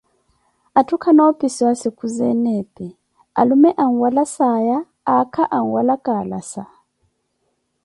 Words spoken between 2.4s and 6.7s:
epi, alume anwala saaya, aakha anwala kaalasa.